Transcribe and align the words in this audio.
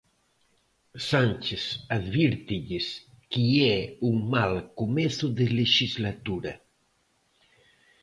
Sánchez 1.09 1.63
advírtelles 1.97 2.87
que 3.31 3.45
é 3.77 3.79
un 4.09 4.15
mal 4.33 4.53
comezo 4.79 5.25
de 5.37 5.45
lexislatura. 5.59 6.53